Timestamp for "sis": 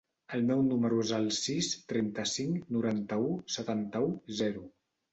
1.41-1.69